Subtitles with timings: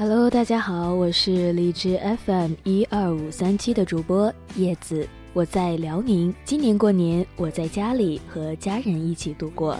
[0.00, 6.34] Hello，大家好，我是荔枝 FM 一二五三七的主播叶子，我在辽宁。
[6.42, 9.76] 今年过年，我在家里和家人一起度过。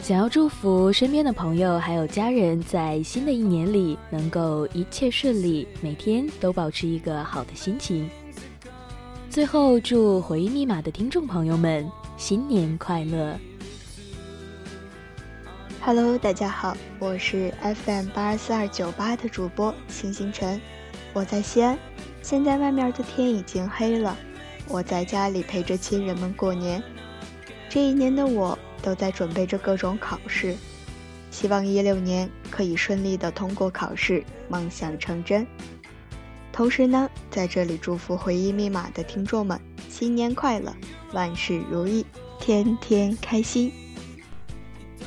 [0.00, 8.10] 想要祝福身边的朋友还有家人，在新的一年里能够一切顺利，每天都保持一个好的心情。
[9.30, 13.38] 最后，祝回忆密码的听众朋友们新年快乐
[15.84, 20.60] ！Hello，大家好，我是 FM 八二四二九八的主播星星晨，
[21.12, 21.76] 我在西安，
[22.22, 24.16] 现在外面的天已经黑了，
[24.68, 26.80] 我在家里陪着亲人们过年。
[27.68, 30.54] 这一年的我都在准备着各种考试，
[31.32, 35.44] 希望一六年可以顺利的通过考试，梦想成真。
[36.52, 40.72] 同时呢，在这里祝福回忆密码的听众们新年快乐，
[41.12, 42.06] 万事如意，
[42.38, 43.72] 天天开心。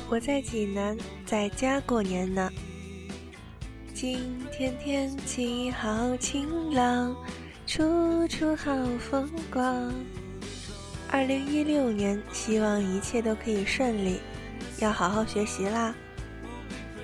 [0.08, 2.48] 我在济南，在家过年呢。
[3.92, 7.16] 今天天气好晴朗，
[7.66, 7.82] 处
[8.28, 9.92] 处好风光。
[11.10, 14.20] 二零一六年，希望一切都可以顺利，
[14.78, 15.92] 要好好学习啦。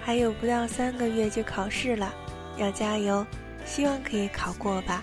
[0.01, 2.15] 还有不到三个月就考试了，
[2.57, 3.27] 要加油，
[3.67, 5.03] 希望可以考过吧。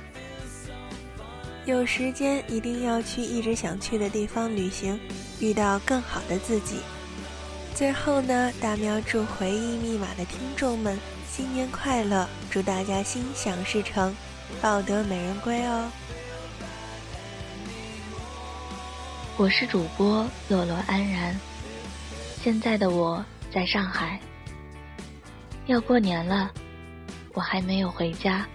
[1.65, 4.97] 有时间一定要去一直想去的地方旅行，
[5.41, 6.77] 遇到更好的自己。
[7.75, 14.13] 最后呢，大喵祝回忆密码的听众们新年快乐，祝大家心想事成，
[14.61, 15.89] 抱得美人归哦。
[19.37, 21.39] 我是主播洛洛安然，
[22.43, 24.19] 现在的我在上海。
[25.67, 26.51] 要过年了，
[27.33, 28.45] 我还没有回家。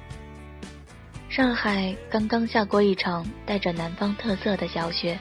[1.31, 5.19] 上海刚刚下过一场带着南方特色的小雪，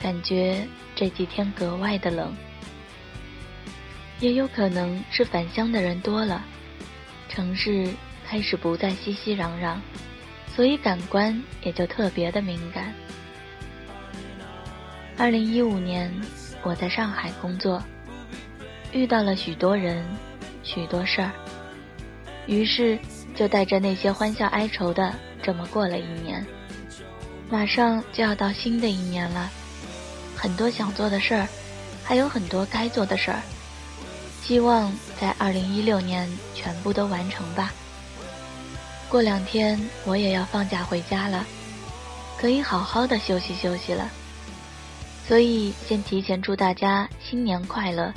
[0.00, 0.64] 感觉
[0.94, 2.32] 这几天格外的冷。
[4.20, 6.42] 也有可能是返乡的人多了，
[7.28, 7.86] 城市
[8.26, 9.76] 开始不再熙熙攘攘，
[10.54, 12.94] 所以感官也就特别的敏感。
[15.18, 16.12] 二零一五年，
[16.62, 17.82] 我在上海工作，
[18.92, 20.04] 遇到了许多人，
[20.62, 21.30] 许多事儿，
[22.46, 22.98] 于是
[23.34, 26.44] 就带着那些欢笑哀愁的这么过了一年。
[27.50, 29.50] 马上就要到新的一年了，
[30.34, 31.46] 很多想做的事儿，
[32.02, 33.40] 还有很多该做的事儿。
[34.46, 37.72] 希望在二零一六年全部都完成吧。
[39.08, 41.44] 过两天我也要放假回家了，
[42.38, 44.08] 可以好好的休息休息了。
[45.26, 48.14] 所以先提前祝大家新年快乐。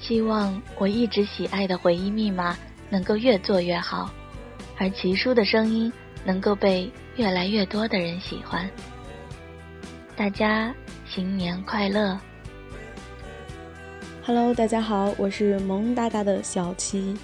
[0.00, 2.58] 希望我一直喜爱的回忆密码
[2.90, 4.10] 能够越做越好，
[4.76, 5.92] 而奇叔的声音
[6.24, 8.68] 能够被越来越多的人喜欢。
[10.16, 10.74] 大家
[11.08, 12.18] 新年快乐
[14.26, 17.14] ！Hello，大家好，我是萌哒哒的小七，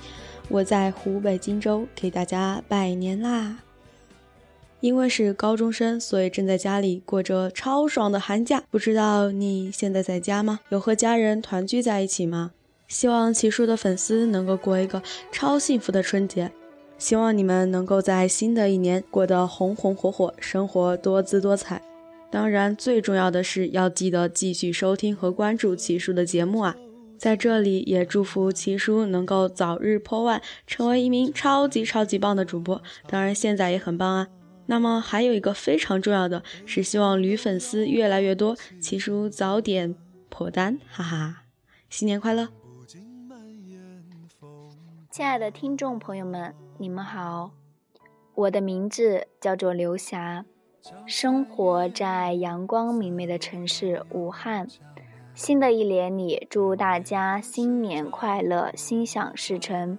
[0.51, 3.57] 我在湖北荆州给大家拜年啦。
[4.81, 8.63] 因为是高中生，所以正在家里过着超爽的寒假。
[8.71, 10.61] 不知道你现在在家吗？
[10.69, 12.51] 有和家人团聚在一起吗？
[12.87, 16.53] 希望奇叔的粉丝能够过一个超幸福的春节。
[16.99, 21.81] 希望你们能够在新的一年过得红红火火，生活多姿多彩。
[22.31, 26.77] 当然，最重要的是要记得继续收听和关注奇叔的节目啊！
[27.21, 32.81] 在这里也祝福奇叔能够早日破万，成为一名超级超级棒的主播。
[33.07, 34.29] 当然现在也很棒啊。
[34.65, 39.95] 那么还有一个非常重要的是，希望女粉丝越来越多，奇叔早点
[40.31, 41.43] 破单，哈哈！
[41.91, 42.49] 新年快乐！
[45.11, 47.51] 亲爱的听众朋友们，你们好，
[48.35, 50.47] 我的名字叫做刘霞，
[51.07, 54.67] 生活在阳光明媚的城市武汉。
[55.41, 59.99] 新的一年里，祝大家新年快乐，心想事成。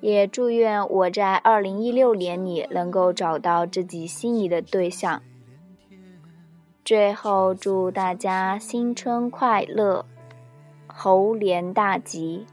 [0.00, 5.22] 也祝愿我在二零一六年里能够找到自己心仪的对象。
[6.86, 10.06] 最后，祝大家新春快乐，
[10.86, 12.46] 猴年大吉。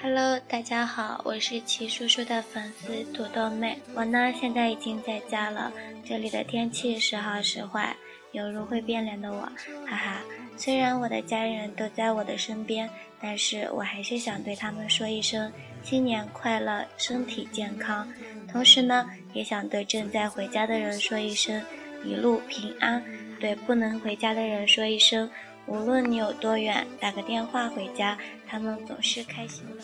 [0.00, 3.78] Hello，大家好，我是齐叔叔的粉丝土豆妹。
[3.94, 5.70] 我呢，现在已经在家了。
[6.02, 7.94] 这里的天气时好时坏，
[8.32, 9.40] 犹如会变脸的我，
[9.86, 10.22] 哈哈。
[10.58, 12.90] 虽然我的家人都在我的身边，
[13.20, 15.50] 但是我还是想对他们说一声
[15.84, 18.12] 新年快乐，身体健康。
[18.50, 21.62] 同时呢，也想对正在回家的人说一声
[22.04, 23.02] 一路平安。
[23.40, 25.30] 对不能回家的人说一声，
[25.66, 28.18] 无论你有多远，打个电话回家，
[28.48, 29.82] 他们总是开心的。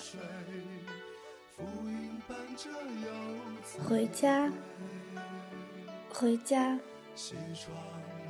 [3.89, 4.53] 回家，
[6.13, 6.77] 回家，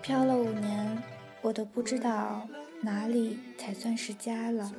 [0.02, 1.02] 飘了五年。
[1.44, 2.48] 我都不知道
[2.80, 4.72] 哪里才算是家了。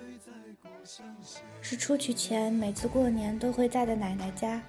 [1.61, 4.59] 是出去前每次过年都会在的奶奶家，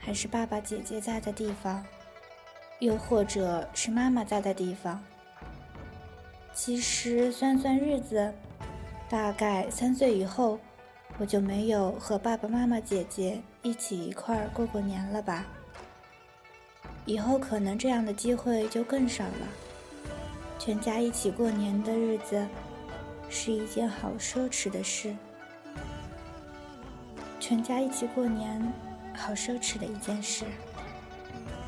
[0.00, 1.84] 还是爸爸姐姐在的地方，
[2.80, 5.00] 又或者是妈妈在的地方？
[6.52, 8.34] 其实算算日子，
[9.08, 10.58] 大概三岁以后，
[11.18, 15.46] 我就没有和爸爸妈妈、姐姐一起一块过过年了吧。
[17.04, 19.65] 以后可能这样的机会就更少了。
[20.58, 22.46] 全家一起过年的日子，
[23.28, 25.14] 是一件好奢侈的事。
[27.38, 28.60] 全家一起过年，
[29.14, 30.44] 好奢侈的一件事。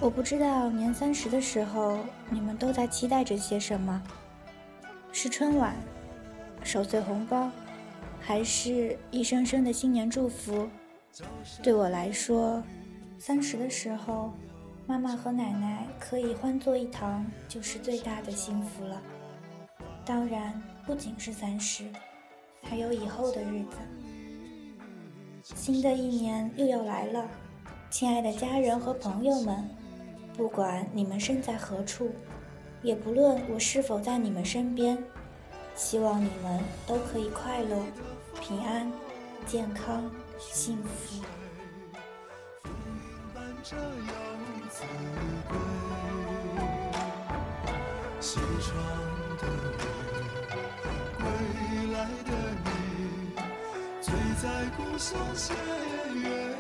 [0.01, 1.99] 我不知道年三十的时候，
[2.29, 4.03] 你们都在期待着些什么？
[5.13, 5.77] 是春晚、
[6.65, 7.51] 守岁红包，
[8.21, 10.69] 还是一声声的新年祝福？
[11.63, 12.63] 对我来说，
[13.19, 14.33] 三十的时候。
[14.89, 19.03] 妈妈和奶奶可以欢坐一堂，就是最大的幸福了。
[20.03, 21.85] 当然，不仅是三十，
[22.63, 23.77] 还有以后的日子。
[25.43, 27.29] 新的一年又要来了，
[27.91, 29.63] 亲爱的家人和朋友们，
[30.35, 32.11] 不管你们身在何处，
[32.83, 34.97] 也不论我是否在你们身边，
[35.75, 37.77] 希望你们都可以快乐、
[38.41, 38.91] 平安、
[39.47, 41.23] 健康、幸福。
[43.69, 44.83] 子
[45.49, 45.59] 归，
[48.19, 48.73] 西窗
[49.37, 49.43] 的
[49.75, 49.79] 雨，
[51.19, 51.23] 归
[51.93, 52.31] 来的
[52.65, 52.69] 你，
[54.01, 54.45] 醉在
[54.77, 55.53] 故乡斜
[56.15, 56.57] 月里。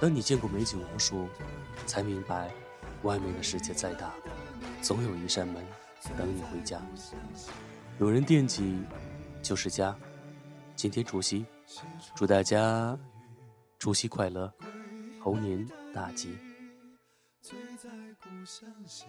[0.00, 1.28] 当你见过美景无数，
[1.84, 2.50] 才明白。
[3.02, 4.12] 外面的世界再大，
[4.82, 5.64] 总有一扇门
[6.16, 6.80] 等你回家。
[7.98, 8.82] 有人惦记，
[9.42, 9.96] 就是家。
[10.76, 11.44] 今天除夕，
[12.14, 12.98] 祝大家
[13.78, 14.52] 除夕快乐，
[15.22, 16.38] 猴年大吉。
[17.42, 17.88] 醉在
[18.22, 19.06] 故乡斜